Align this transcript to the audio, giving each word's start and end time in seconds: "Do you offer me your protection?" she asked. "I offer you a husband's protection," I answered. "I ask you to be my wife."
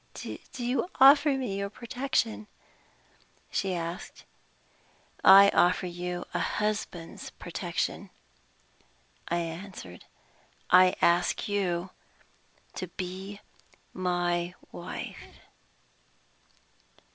"Do 0.15 0.35
you 0.57 0.89
offer 0.99 1.29
me 1.37 1.59
your 1.59 1.69
protection?" 1.69 2.47
she 3.51 3.75
asked. 3.75 4.25
"I 5.23 5.49
offer 5.53 5.85
you 5.85 6.25
a 6.33 6.39
husband's 6.39 7.29
protection," 7.29 8.09
I 9.27 9.37
answered. 9.37 10.05
"I 10.71 10.95
ask 11.03 11.47
you 11.47 11.91
to 12.73 12.87
be 12.87 13.41
my 13.93 14.55
wife." 14.71 15.35